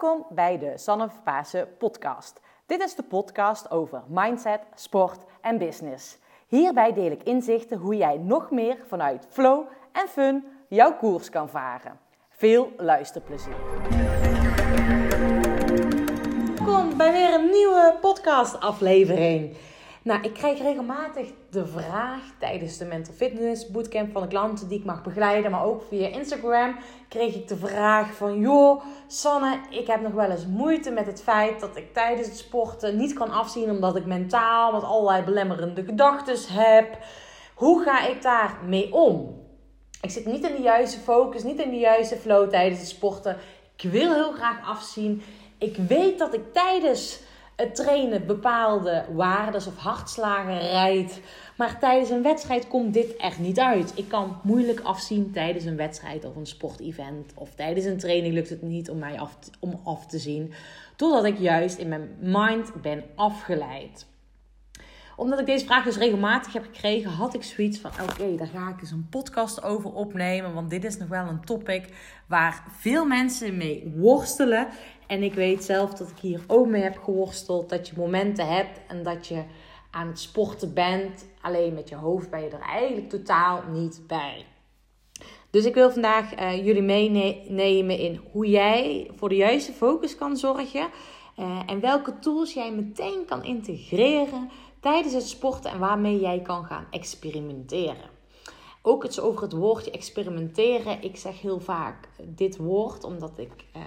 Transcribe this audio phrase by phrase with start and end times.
[0.00, 1.08] Welkom bij de Sanne
[1.78, 2.40] podcast.
[2.66, 6.18] Dit is de podcast over mindset, sport en business.
[6.46, 11.48] Hierbij deel ik inzichten hoe jij nog meer vanuit flow en fun jouw koers kan
[11.48, 11.98] varen.
[12.30, 13.56] Veel luisterplezier.
[16.56, 19.56] Welkom bij weer een nieuwe podcast aflevering.
[20.06, 24.78] Nou, ik krijg regelmatig de vraag tijdens de Mental Fitness Bootcamp van de klanten die
[24.78, 26.76] ik mag begeleiden, maar ook via Instagram
[27.08, 31.22] kreeg ik de vraag van, joh, Sanne, ik heb nog wel eens moeite met het
[31.22, 35.84] feit dat ik tijdens het sporten niet kan afzien omdat ik mentaal met allerlei belemmerende
[35.84, 36.98] gedachten heb.
[37.54, 39.42] Hoe ga ik daar mee om?
[40.00, 43.36] Ik zit niet in de juiste focus, niet in de juiste flow tijdens het sporten.
[43.76, 45.22] Ik wil heel graag afzien.
[45.58, 47.24] Ik weet dat ik tijdens
[47.56, 51.20] het trainen bepaalde waardes of hartslagen rijdt.
[51.56, 53.92] Maar tijdens een wedstrijd komt dit echt niet uit.
[53.94, 57.32] Ik kan moeilijk afzien tijdens een wedstrijd of een sportevent.
[57.34, 60.52] Of tijdens een training lukt het niet om mij af te, om af te zien.
[60.96, 64.06] Doordat ik juist in mijn mind ben afgeleid
[65.16, 68.68] omdat ik deze vraag dus regelmatig heb gekregen, had ik zoiets van: oké, daar ga
[68.68, 70.54] ik eens een podcast over opnemen.
[70.54, 71.88] Want dit is nog wel een topic
[72.26, 74.68] waar veel mensen mee worstelen.
[75.06, 77.68] En ik weet zelf dat ik hier ook mee heb geworsteld.
[77.68, 79.42] Dat je momenten hebt en dat je
[79.90, 81.26] aan het sporten bent.
[81.40, 84.44] Alleen met je hoofd ben je er eigenlijk totaal niet bij.
[85.50, 90.36] Dus ik wil vandaag uh, jullie meenemen in hoe jij voor de juiste focus kan
[90.36, 90.88] zorgen.
[91.38, 96.64] Uh, en welke tools jij meteen kan integreren tijdens het sporten en waarmee jij kan
[96.64, 98.10] gaan experimenteren.
[98.88, 101.02] Ook het over het woordje experimenteren.
[101.02, 103.82] Ik zeg heel vaak dit woord omdat ik uh,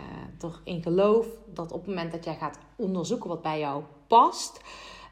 [0.65, 4.61] erin geloof dat op het moment dat jij gaat onderzoeken wat bij jou past,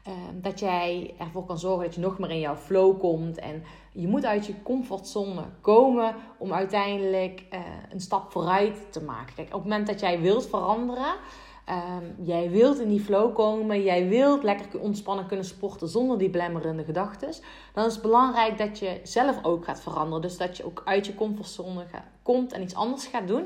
[0.08, 3.38] uh, dat jij ervoor kan zorgen dat je nog meer in jouw flow komt.
[3.38, 7.44] En je moet uit je comfortzone komen om uiteindelijk
[7.90, 9.34] een stap vooruit te maken.
[9.34, 11.14] Kijk, op het moment dat jij wilt veranderen,
[11.70, 16.30] Um, jij wilt in die flow komen, jij wilt lekker ontspannen kunnen sporten zonder die
[16.30, 17.32] belemmerende gedachten.
[17.74, 20.22] Dan is het belangrijk dat je zelf ook gaat veranderen.
[20.22, 21.86] Dus dat je ook uit je comfortzone
[22.22, 23.44] komt en iets anders gaat doen.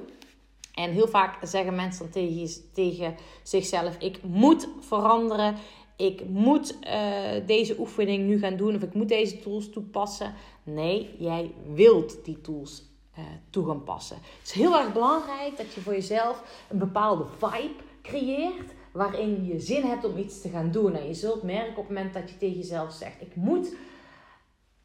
[0.74, 5.56] En heel vaak zeggen mensen dan tegen, zichzelf: Ik moet veranderen.
[5.96, 8.74] Ik moet uh, deze oefening nu gaan doen.
[8.74, 10.34] Of ik moet deze tools toepassen.
[10.62, 12.82] Nee, jij wilt die tools
[13.18, 14.16] uh, toe gaan passen.
[14.16, 19.60] Het is heel erg belangrijk dat je voor jezelf een bepaalde vibe creëert waarin je
[19.60, 20.94] zin hebt om iets te gaan doen.
[20.94, 23.74] En je zult merken op het moment dat je tegen jezelf zegt: Ik moet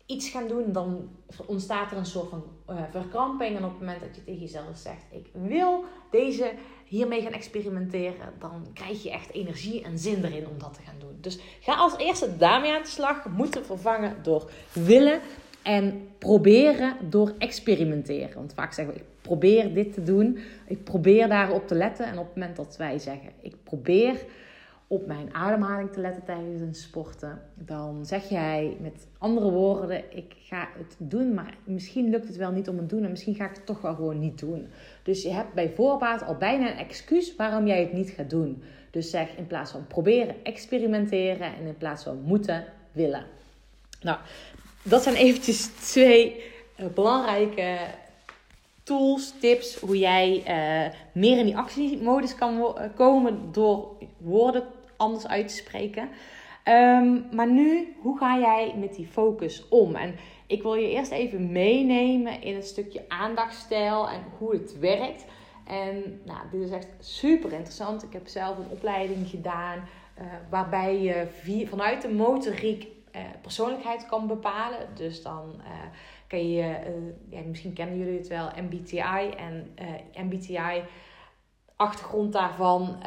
[0.06, 1.10] iets gaan doen, dan
[1.46, 3.58] ontstaat er een soort van uh, verkramping.
[3.58, 6.54] En op het moment dat je tegen jezelf zegt: Ik wil deze
[6.86, 11.00] hiermee gaan experimenteren, dan krijg je echt energie en zin erin om dat te gaan
[11.00, 11.18] doen.
[11.22, 13.26] Dus ga als eerste daarmee aan de slag.
[13.26, 15.22] Moeten vervangen door willen.
[15.68, 18.36] En proberen door experimenteren.
[18.36, 20.38] Want vaak zeggen we, ik probeer dit te doen.
[20.68, 22.06] Ik probeer daarop te letten.
[22.06, 24.26] En op het moment dat wij zeggen, ik probeer
[24.88, 27.42] op mijn ademhaling te letten tijdens een sporten.
[27.54, 31.34] Dan zeg jij met andere woorden, ik ga het doen.
[31.34, 33.04] Maar misschien lukt het wel niet om het te doen.
[33.04, 34.68] En misschien ga ik het toch wel gewoon niet doen.
[35.04, 38.64] Dus je hebt bij voorbaat al bijna een excuus waarom jij het niet gaat doen.
[38.92, 41.56] Dus zeg in plaats van proberen, experimenteren.
[41.56, 43.26] En in plaats van moeten, willen.
[44.02, 44.18] Nou,
[44.90, 46.44] dat zijn eventjes twee
[46.80, 47.78] uh, belangrijke
[48.84, 53.88] tools, tips, hoe jij uh, meer in die actiemodus kan uh, komen door
[54.18, 54.64] woorden
[54.98, 56.10] anders uit te spreken.
[56.66, 59.96] Um, maar nu, hoe ga jij met die focus om?
[59.96, 60.16] En
[60.48, 65.26] ik wil je eerst even meenemen in een stukje aandachtstijl en hoe het werkt.
[65.68, 68.04] En nou, dit is echt super interessant.
[68.04, 69.88] Ik heb zelf een opleiding gedaan
[70.50, 71.28] waarbij je
[71.70, 72.88] vanuit de motoriek
[73.18, 74.88] uh, persoonlijkheid kan bepalen.
[74.94, 75.66] Dus dan uh,
[76.28, 79.30] kan je, uh, ja, misschien kennen jullie het wel, MBTI.
[79.38, 79.76] En
[80.14, 80.84] MBTI,
[81.76, 82.98] achtergrond daarvan,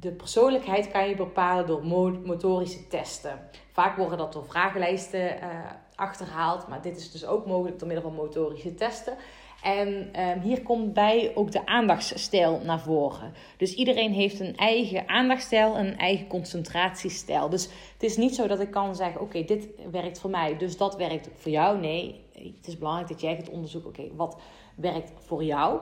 [0.00, 1.86] de persoonlijkheid kan je bepalen door
[2.24, 3.48] motorische testen.
[3.72, 5.38] Vaak worden dat door vragenlijsten
[5.94, 9.16] achterhaald, maar dit is dus ook mogelijk door middel van motorische testen.
[9.62, 13.32] En um, hier komt bij ook de aandachtsstijl naar voren.
[13.56, 17.48] Dus iedereen heeft een eigen aandachtsstijl en een eigen concentratiestijl.
[17.48, 20.76] Dus het is niet zo dat ik kan zeggen: oké, dit werkt voor mij, dus
[20.76, 21.78] dat werkt voor jou.
[21.78, 24.40] Nee, het is belangrijk dat jij gaat onderzoeken: oké, wat
[24.74, 25.80] werkt voor jou?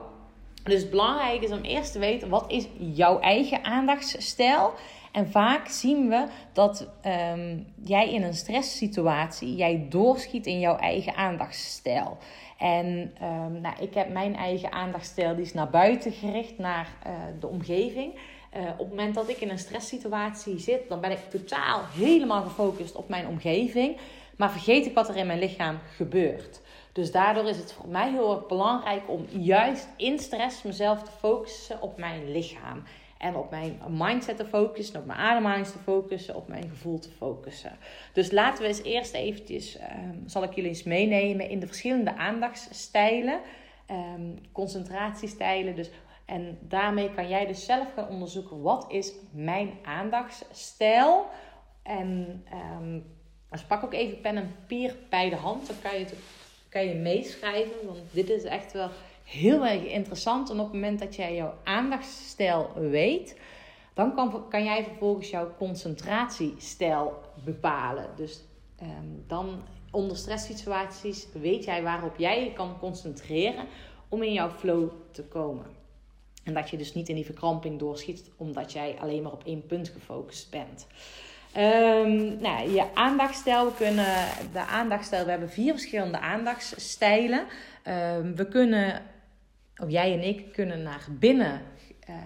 [0.64, 4.72] Dus het belangrijke is om eerst te weten wat is jouw eigen aandachtsstijl.
[5.12, 11.14] En vaak zien we dat um, jij in een stresssituatie jij doorschiet in jouw eigen
[11.14, 12.18] aandachtsstijl.
[12.58, 12.86] En
[13.22, 17.46] um, nou, ik heb mijn eigen aandachtstijl, die is naar buiten gericht, naar uh, de
[17.46, 18.14] omgeving.
[18.56, 22.42] Uh, op het moment dat ik in een stresssituatie zit, dan ben ik totaal helemaal
[22.42, 23.96] gefocust op mijn omgeving.
[24.36, 26.60] Maar vergeet ik wat er in mijn lichaam gebeurt.
[26.92, 31.10] Dus daardoor is het voor mij heel erg belangrijk om juist in stress mezelf te
[31.18, 32.82] focussen op mijn lichaam.
[33.20, 37.10] En op mijn mindset te focussen, op mijn ademhaling te focussen, op mijn gevoel te
[37.10, 37.76] focussen.
[38.12, 42.16] Dus laten we eens eerst eventjes, um, zal ik jullie eens meenemen in de verschillende
[42.16, 43.40] aandachtsstijlen.
[43.90, 45.76] Um, concentratiestijlen.
[45.76, 45.90] Dus,
[46.24, 51.26] en daarmee kan jij dus zelf gaan onderzoeken, wat is mijn aandachtsstijl?
[51.82, 52.42] En
[52.80, 53.04] um,
[53.50, 55.66] dus pak ook even pen en papier bij de hand.
[55.66, 56.14] Dan kan je, het,
[56.68, 58.88] kan je meeschrijven, want dit is echt wel
[59.30, 60.50] heel erg interessant.
[60.50, 63.40] En op het moment dat jij jouw aandachtsstijl weet,
[63.94, 68.06] dan kan, kan jij vervolgens jouw concentratiestijl bepalen.
[68.16, 68.44] Dus
[68.82, 73.66] um, dan onder stresssituaties weet jij waarop jij je kan concentreren
[74.08, 75.66] om in jouw flow te komen.
[76.44, 79.66] En dat je dus niet in die verkramping doorschiet omdat jij alleen maar op één
[79.66, 80.86] punt gefocust bent.
[81.56, 87.46] Um, nou, je aandachtstijl, we kunnen de aandachtstijl, we hebben vier verschillende aandachtsstijlen.
[87.84, 89.02] Um, we kunnen
[89.82, 91.62] of jij en ik kunnen naar binnen
[92.08, 92.16] uh,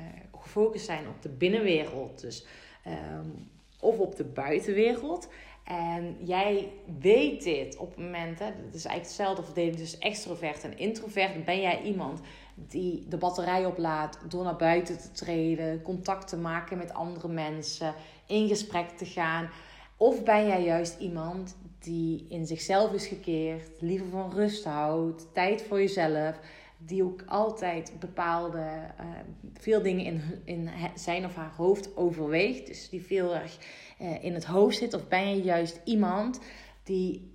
[0.55, 2.21] gefocust zijn op de binnenwereld.
[2.21, 2.47] Dus,
[2.87, 5.29] um, of op de buitenwereld.
[5.65, 6.69] En jij
[7.01, 11.45] weet dit op het moment, hè, is eigenlijk hetzelfde verdeling tussen extrovert en introvert.
[11.45, 12.21] Ben jij iemand
[12.55, 17.95] die de batterij oplaadt door naar buiten te treden, contact te maken met andere mensen,
[18.27, 19.51] in gesprek te gaan?
[19.97, 25.63] Of ben jij juist iemand die in zichzelf is gekeerd, liever van rust houdt, tijd
[25.63, 26.39] voor jezelf
[26.87, 29.07] die ook altijd bepaalde, uh,
[29.53, 32.67] veel dingen in, in zijn of haar hoofd overweegt.
[32.67, 33.59] Dus die veel erg
[34.01, 34.95] uh, in het hoofd zit.
[34.95, 36.41] Of ben je juist iemand
[36.83, 37.33] die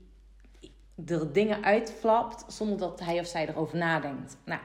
[1.06, 4.38] er dingen uitflapt zonder dat hij of zij erover nadenkt.
[4.46, 4.62] Nou,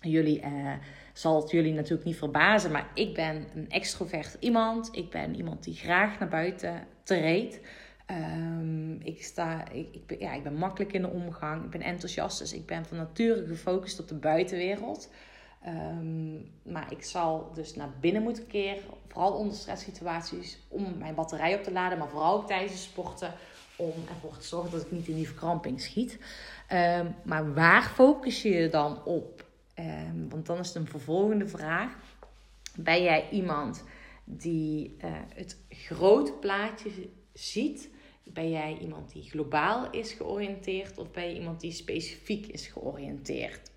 [0.00, 0.72] jullie, uh,
[1.12, 4.88] zal het jullie natuurlijk niet verbazen, maar ik ben een extrovert iemand.
[4.92, 7.60] Ik ben iemand die graag naar buiten treedt.
[8.10, 11.64] Um, ik, sta, ik, ik, ben, ja, ik ben makkelijk in de omgang.
[11.64, 12.38] Ik ben enthousiast.
[12.38, 15.10] Dus ik ben van nature gefocust op de buitenwereld.
[15.66, 18.82] Um, maar ik zal dus naar binnen moeten keren.
[19.08, 20.58] Vooral onder stresssituaties.
[20.68, 21.98] Om mijn batterij op te laden.
[21.98, 23.32] Maar vooral ook tijdens het sporten.
[23.76, 26.18] Om ervoor te zorgen dat ik niet in die verkramping schiet.
[26.72, 29.46] Um, maar waar focus je je dan op?
[30.28, 31.96] want dan is het een vervolgende vraag.
[32.76, 33.84] Ben jij iemand
[34.24, 36.90] die uh, het grote plaatje
[37.32, 37.90] ziet?
[38.32, 43.70] Ben jij iemand die globaal is georiënteerd of ben je iemand die specifiek is georiënteerd?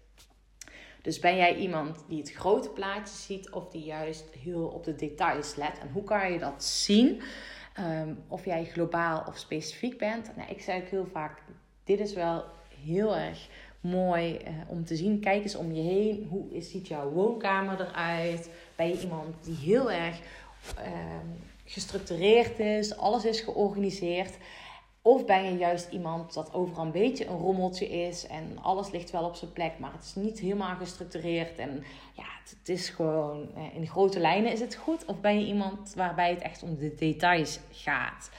[1.01, 4.95] Dus ben jij iemand die het grote plaatje ziet of die juist heel op de
[4.95, 5.79] details let?
[5.79, 7.21] En hoe kan je dat zien?
[7.79, 10.31] Um, of jij globaal of specifiek bent?
[10.35, 11.41] Nou, ik zeg ook heel vaak:
[11.83, 12.43] dit is wel
[12.83, 13.47] heel erg
[13.79, 15.19] mooi uh, om te zien.
[15.19, 16.27] Kijk eens om je heen.
[16.29, 18.49] Hoe ziet jouw woonkamer eruit?
[18.75, 20.19] Ben je iemand die heel erg
[20.79, 24.37] um, gestructureerd is, alles is georganiseerd.
[25.03, 29.11] Of ben je juist iemand dat overal een beetje een rommeltje is en alles ligt
[29.11, 33.49] wel op zijn plek, maar het is niet helemaal gestructureerd en ja, het, is gewoon
[33.55, 35.05] eh, in grote lijnen is het goed.
[35.05, 38.31] Of ben je iemand waarbij het echt om de details gaat?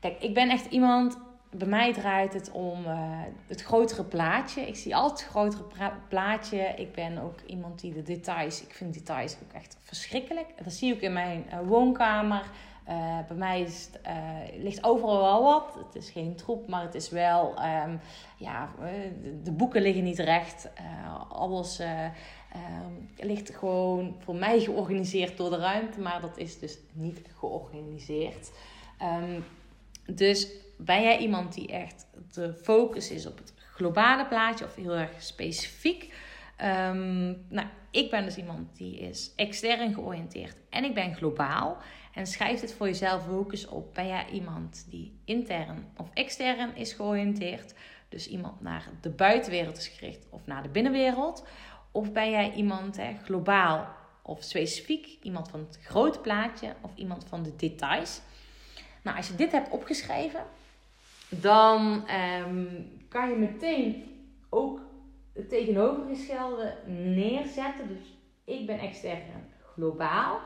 [0.00, 1.18] Kijk, ik ben echt iemand,
[1.58, 4.60] bij mij draait het om uh, het grotere plaatje.
[4.60, 6.58] Ik zie altijd het grotere plaatje.
[6.58, 10.46] Ik ben ook iemand die de details, ik vind details ook echt verschrikkelijk.
[10.64, 12.42] Dat zie ik in mijn uh, woonkamer.
[12.88, 13.88] Uh, bij mij is
[14.56, 15.78] ligt overal wel wat.
[15.86, 17.54] Het is geen troep, maar het is wel,
[17.86, 18.00] um,
[18.36, 18.70] ja,
[19.42, 20.70] de boeken liggen niet recht.
[21.28, 27.20] alles um, ligt gewoon voor mij georganiseerd door de ruimte, maar dat is dus niet
[27.38, 28.50] georganiseerd.
[29.02, 29.44] Um,
[30.14, 34.94] dus ben jij iemand die echt de focus is op het globale plaatje of heel
[34.94, 36.14] erg specifiek?
[36.60, 41.78] Um, nou, ik ben dus iemand die is extern georiënteerd en ik ben globaal.
[42.12, 43.94] En schrijf dit voor jezelf ook eens op.
[43.94, 47.74] Ben jij iemand die intern of extern is georiënteerd?
[48.08, 51.46] Dus iemand naar de buitenwereld is gericht of naar de binnenwereld?
[51.92, 53.88] Of ben jij iemand hè, globaal
[54.22, 55.18] of specifiek?
[55.22, 58.20] Iemand van het grote plaatje of iemand van de details?
[59.02, 60.44] Nou, als je dit hebt opgeschreven,
[61.28, 64.04] dan um, kan je meteen
[64.48, 64.80] ook
[65.32, 67.88] het tegenovergestelde neerzetten.
[67.88, 69.22] Dus ik ben extern
[69.74, 70.40] globaal.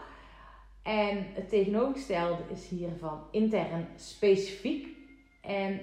[0.82, 4.88] En het tegenovergestelde is hiervan intern specifiek.
[5.42, 5.80] En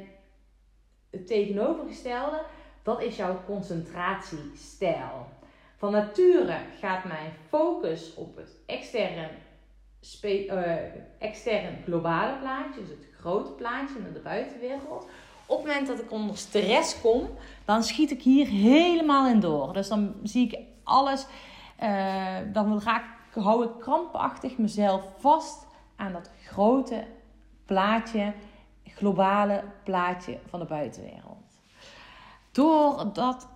[1.10, 2.44] het tegenovergestelde,
[2.84, 5.27] dat is jouw concentratiestijl.
[5.75, 9.30] Van nature gaat mijn focus op het extern,
[10.24, 10.75] uh,
[11.20, 15.07] extern globale plaatje, dus grote plaatje naar de buitenwereld.
[15.46, 17.29] Op het moment dat ik onder stress kom,
[17.65, 19.74] dan schiet ik hier helemaal in door.
[19.74, 21.25] Dus dan zie ik alles,
[21.84, 27.03] uh, dan raak, hou ik krampachtig mezelf vast aan dat grote
[27.65, 28.34] plaatje,
[28.84, 31.36] globale plaatje van de buitenwereld.
[32.51, 33.48] doordat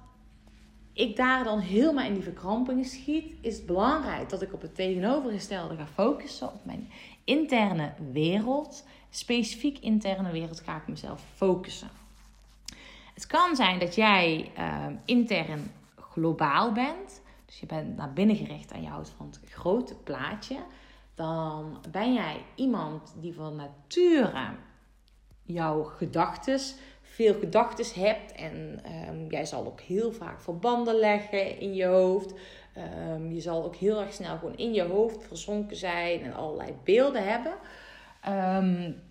[0.93, 4.75] ik daar dan helemaal in die verkrampingen schiet, is het belangrijk dat ik op het
[4.75, 6.89] tegenovergestelde ga focussen, op mijn
[7.23, 8.85] interne wereld.
[9.09, 11.89] Specifiek interne wereld ga ik mezelf focussen.
[13.13, 17.21] Het kan zijn dat jij uh, intern globaal bent.
[17.45, 20.57] Dus je bent naar binnen gericht en je houdt van het grote plaatje.
[21.15, 24.49] Dan ben jij iemand die van nature
[25.43, 26.59] jouw gedachten,
[27.01, 28.31] veel gedachten hebt.
[28.31, 32.33] En um, jij zal ook heel vaak verbanden leggen in je hoofd.
[32.77, 36.75] Um, je zal ook heel erg snel gewoon in je hoofd verzonken zijn en allerlei
[36.83, 37.51] beelden hebben.
[38.27, 39.01] Um,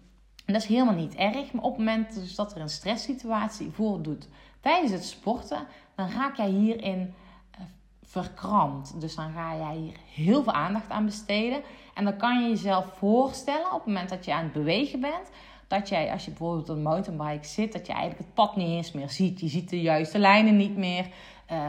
[0.45, 1.53] en dat is helemaal niet erg.
[1.53, 4.29] Maar op het moment dus dat er een stresssituatie voordoet
[4.61, 7.15] tijdens het sporten, dan raak jij hierin
[7.55, 7.61] uh,
[8.03, 9.01] verkrampt.
[9.01, 11.63] Dus dan ga jij hier heel veel aandacht aan besteden.
[11.95, 15.31] En dan kan je jezelf voorstellen op het moment dat je aan het bewegen bent,
[15.71, 18.69] dat jij, als je bijvoorbeeld op een mountainbike zit, dat je eigenlijk het pad niet
[18.69, 19.41] eens meer ziet.
[19.41, 21.07] Je ziet de juiste lijnen niet meer.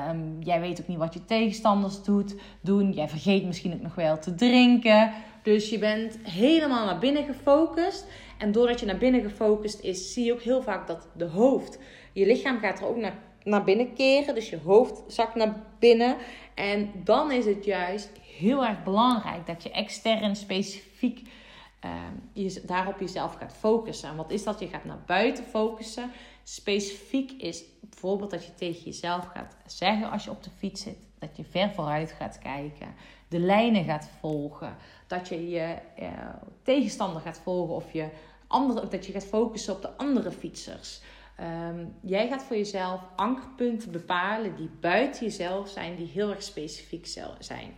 [0.10, 2.92] Um, jij weet ook niet wat je tegenstanders doet, doen.
[2.92, 5.12] Jij vergeet misschien ook nog wel te drinken.
[5.44, 8.06] Dus je bent helemaal naar binnen gefocust.
[8.38, 11.80] En doordat je naar binnen gefocust is, zie je ook heel vaak dat de hoofd,
[12.14, 14.36] je lichaam gaat er ook naar, naar binnen keren.
[14.36, 16.16] Dus je hoofd zakt naar binnen.
[16.56, 21.22] En dan is het juist heel erg belangrijk dat je extern specifiek
[21.86, 21.92] uh,
[22.34, 24.10] je daarop jezelf gaat focussen.
[24.10, 24.60] En wat is dat?
[24.60, 26.12] Je gaat naar buiten focussen.
[26.44, 31.08] Specifiek is bijvoorbeeld dat je tegen jezelf gaat zeggen als je op de fiets zit.
[31.20, 32.88] Dat je ver vooruit gaat kijken.
[33.28, 34.76] De lijnen gaat volgen.
[35.08, 36.10] Dat je je uh,
[36.64, 37.76] tegenstander gaat volgen.
[37.76, 38.10] Of je
[38.48, 41.02] andere, dat je gaat focussen op de andere fietsers.
[41.70, 45.96] Um, jij gaat voor jezelf ankerpunten bepalen die buiten jezelf zijn.
[45.96, 47.08] Die heel erg specifiek
[47.40, 47.74] zijn.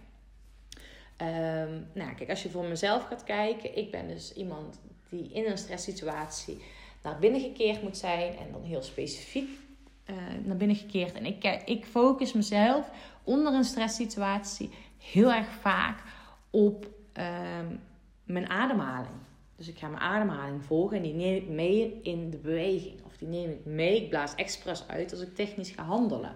[1.21, 4.79] Um, nou, kijk, als je voor mezelf gaat kijken, ik ben dus iemand
[5.09, 6.61] die in een stresssituatie
[7.03, 9.49] naar binnen gekeerd moet zijn en dan heel specifiek
[10.05, 11.13] uh, naar binnen gekeerd.
[11.13, 12.89] En ik, ik focus mezelf
[13.23, 16.03] onder een stresssituatie heel erg vaak
[16.49, 17.79] op um,
[18.23, 19.15] mijn ademhaling.
[19.55, 23.03] Dus ik ga mijn ademhaling volgen en die neem ik mee in de beweging.
[23.05, 26.35] Of die neem ik mee, ik blaas expres uit als ik technisch ga handelen.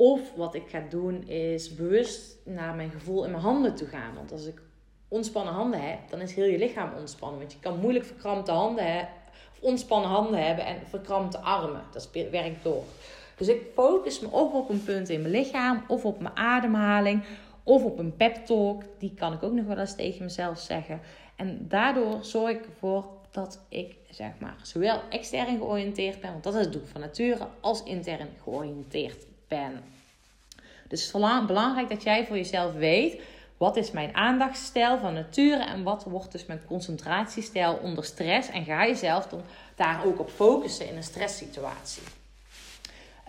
[0.00, 4.14] Of wat ik ga doen is bewust naar mijn gevoel in mijn handen toe gaan.
[4.14, 4.60] Want als ik
[5.08, 7.38] ontspannen handen heb, dan is heel je lichaam ontspannen.
[7.38, 9.14] Want je kan moeilijk verkrampte handen hebben,
[9.52, 11.82] of ontspannen handen hebben en verkrampte armen.
[11.92, 12.82] Dat werkt door.
[13.36, 17.24] Dus ik focus me of op een punt in mijn lichaam, of op mijn ademhaling,
[17.62, 18.82] of op een pep talk.
[18.98, 21.00] Die kan ik ook nog wel eens tegen mezelf zeggen.
[21.36, 26.54] En daardoor zorg ik ervoor dat ik zeg maar zowel extern georiënteerd ben, want dat
[26.54, 29.82] is het doel van nature, als intern georiënteerd ben.
[30.88, 33.20] Dus het is belangrijk dat jij voor jezelf weet.
[33.56, 38.48] Wat is mijn aandachtsstijl van nature en wat wordt dus mijn concentratiestijl onder stress?
[38.48, 39.42] En ga jezelf dan
[39.74, 42.02] daar ook op focussen in een stresssituatie.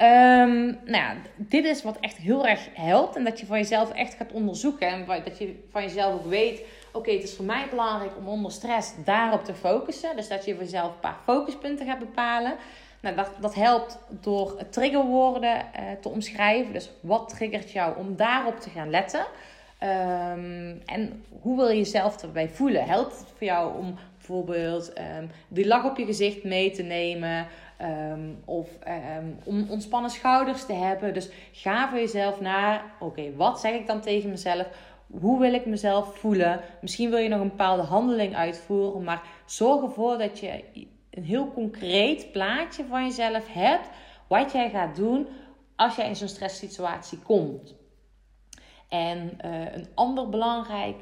[0.01, 3.15] Um, nou ja, dit is wat echt heel erg helpt.
[3.15, 4.87] En dat je van jezelf echt gaat onderzoeken.
[4.87, 6.61] En dat je van jezelf ook weet.
[6.91, 10.15] Oké, het is voor mij belangrijk om onder stress daarop te focussen.
[10.15, 12.55] Dus dat je voor jezelf een paar focuspunten gaat bepalen.
[13.01, 16.73] Nou, dat, dat helpt door triggerwoorden uh, te omschrijven.
[16.73, 19.25] Dus wat triggert jou om daarop te gaan letten?
[19.83, 22.85] Um, en hoe wil je jezelf erbij voelen?
[22.85, 27.47] Helpt het voor jou om bijvoorbeeld um, die lach op je gezicht mee te nemen?
[28.11, 28.69] Um, of
[29.43, 31.13] om ontspannen schouders te hebben.
[31.13, 34.67] Dus ga voor jezelf naar, oké, wat zeg ik dan tegen mezelf?
[35.19, 36.59] Hoe wil ik mezelf voelen?
[36.81, 40.63] Misschien wil je nog een bepaalde handeling uitvoeren, maar zorg ervoor dat je
[41.11, 43.87] een heel concreet plaatje van jezelf hebt.
[44.27, 45.27] Wat jij gaat doen
[45.75, 47.75] als jij in zo'n stresssituatie komt.
[48.89, 50.95] En uh, een ander belangrijk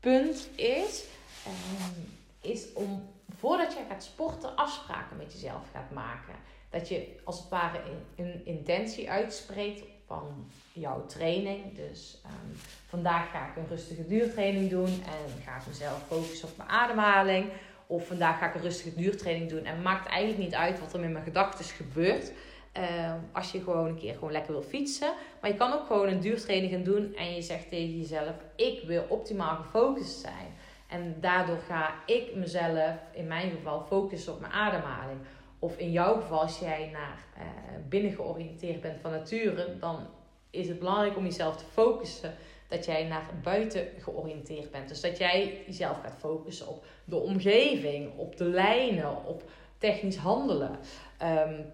[0.00, 1.04] punt is,
[1.46, 6.34] uh, is om voordat jij gaat sporten afspraken met jezelf gaat maken.
[6.70, 7.80] Dat je als het ware
[8.16, 11.76] een, intentie uitspreekt van jouw training.
[11.76, 12.56] Dus um,
[12.88, 17.50] vandaag ga ik een rustige duurtraining doen en ga ik mezelf focussen op mijn ademhaling.
[17.90, 19.64] Of vandaag ga ik een rustige duurtraining doen.
[19.64, 22.32] En het maakt eigenlijk niet uit wat er met mijn gedachten gebeurt.
[22.78, 25.12] Uh, als je gewoon een keer gewoon lekker wil fietsen.
[25.40, 27.14] Maar je kan ook gewoon een duurtraining gaan doen.
[27.14, 30.46] En je zegt tegen jezelf: Ik wil optimaal gefocust zijn.
[30.88, 35.18] En daardoor ga ik mezelf, in mijn geval, focussen op mijn ademhaling.
[35.58, 37.44] Of in jouw geval, als jij naar uh,
[37.88, 40.06] binnen georiënteerd bent van nature, dan
[40.50, 42.34] is het belangrijk om jezelf te focussen
[42.68, 44.88] dat jij naar buiten georiënteerd bent.
[44.88, 50.78] Dus dat jij jezelf gaat focussen op de omgeving, op de lijnen, op technisch handelen.
[51.22, 51.72] Um,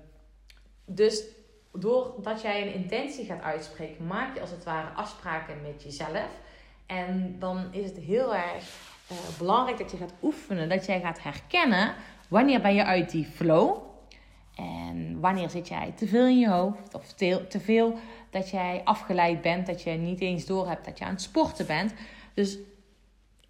[0.85, 1.25] dus
[1.73, 6.29] doordat jij een intentie gaat uitspreken, maak je als het ware afspraken met jezelf.
[6.87, 8.65] En dan is het heel erg
[9.13, 11.95] uh, belangrijk dat je gaat oefenen, dat jij gaat herkennen
[12.29, 13.93] wanneer ben je uit die flow.
[14.55, 17.99] En wanneer zit jij te veel in je hoofd of te, te veel
[18.31, 21.67] dat jij afgeleid bent, dat je niet eens door hebt dat je aan het sporten
[21.67, 21.95] bent.
[22.35, 22.59] Dus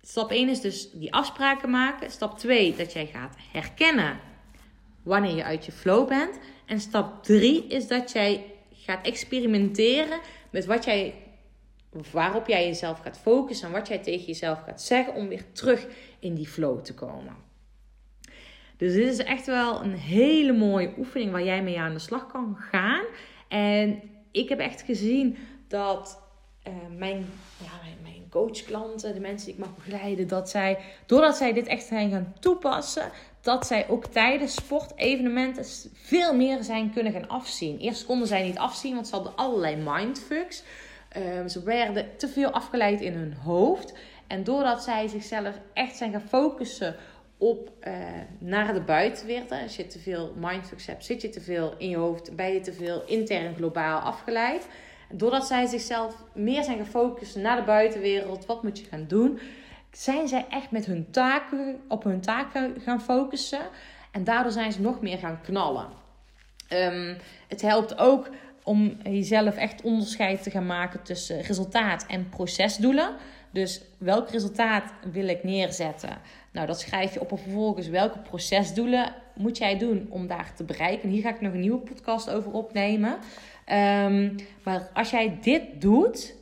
[0.02, 2.10] stap 1 is dus die afspraken maken.
[2.10, 4.18] Stap 2 dat jij gaat herkennen
[5.02, 6.38] wanneer je uit je flow bent.
[6.66, 10.20] En stap 3 is dat jij gaat experimenteren
[10.50, 11.14] met wat jij,
[12.12, 15.86] waarop jij jezelf gaat focussen en wat jij tegen jezelf gaat zeggen om weer terug
[16.18, 17.36] in die flow te komen.
[18.76, 22.26] Dus dit is echt wel een hele mooie oefening waar jij mee aan de slag
[22.26, 23.04] kan gaan.
[23.48, 25.36] En ik heb echt gezien
[25.68, 26.22] dat
[26.68, 27.26] uh, mijn,
[27.62, 27.70] ja,
[28.02, 32.10] mijn coachklanten, de mensen die ik mag begeleiden, dat zij, doordat zij dit echt zijn
[32.10, 37.78] gaan toepassen, dat zij ook tijdens sportevenementen veel meer zijn kunnen gaan afzien.
[37.78, 40.62] Eerst konden zij niet afzien, want ze hadden allerlei mindfucks.
[41.16, 43.94] Um, ze werden te veel afgeleid in hun hoofd.
[44.26, 46.96] En doordat zij zichzelf echt zijn gaan focussen
[47.44, 47.94] op uh,
[48.38, 49.50] naar de buitenwereld.
[49.50, 52.60] Als je te veel mindfucks hebt, zit je te veel in je hoofd, ben je
[52.60, 54.66] te veel intern globaal afgeleid.
[55.12, 59.38] Doordat zij zichzelf meer zijn gefocust naar de buitenwereld, wat moet je gaan doen,
[59.92, 63.62] zijn zij echt met hun taken, op hun taken gaan focussen.
[64.10, 65.86] En daardoor zijn ze nog meer gaan knallen.
[66.72, 67.16] Um,
[67.48, 68.28] het helpt ook
[68.62, 73.16] om jezelf echt onderscheid te gaan maken tussen resultaat en procesdoelen.
[73.54, 76.18] Dus welk resultaat wil ik neerzetten?
[76.52, 80.64] Nou, dat schrijf je op en vervolgens welke procesdoelen moet jij doen om daar te
[80.64, 81.08] bereiken.
[81.08, 83.18] hier ga ik nog een nieuwe podcast over opnemen.
[83.72, 86.34] Um, maar als jij dit doet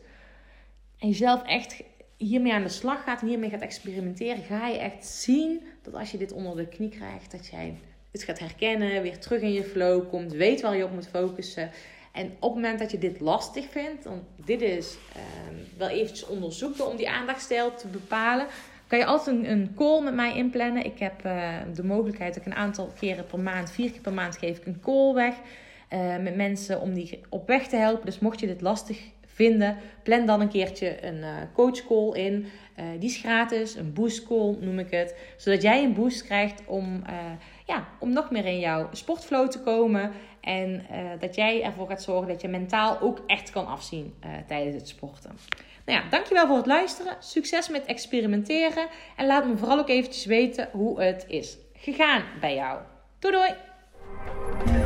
[0.99, 1.83] en jezelf echt
[2.17, 6.11] hiermee aan de slag gaat en hiermee gaat experimenteren, ga je echt zien dat als
[6.11, 7.75] je dit onder de knie krijgt, dat jij
[8.13, 11.71] het gaat herkennen, weer terug in je flow komt, weet waar je op moet focussen.
[12.13, 14.97] En op het moment dat je dit lastig vindt, want dit is
[15.51, 18.47] um, wel eventjes onderzoeken om die aandachtstijl te bepalen,
[18.87, 20.85] kan je altijd een, een call met mij inplannen.
[20.85, 24.13] Ik heb uh, de mogelijkheid dat ik een aantal keren per maand, vier keer per
[24.13, 25.35] maand geef ik een call weg.
[25.93, 28.07] Uh, met mensen om die op weg te helpen.
[28.07, 32.47] Dus mocht je dit lastig vinden, plan dan een keertje een uh, coach call in.
[32.79, 35.15] Uh, die is gratis, een boost call noem ik het.
[35.37, 37.03] Zodat jij een boost krijgt om,
[37.67, 40.13] ja, om nog meer in jouw sportflow te komen.
[40.43, 40.87] En
[41.21, 44.15] dat jij ervoor gaat zorgen dat je mentaal ook echt kan afzien
[44.47, 45.39] tijdens het sporten.
[45.87, 47.17] Nou ja, dankjewel voor het luisteren.
[47.21, 48.87] Succes met experimenteren.
[49.17, 52.81] En laat me vooral ook eventjes weten hoe het is gegaan bij jou.
[53.19, 54.82] Doei doei!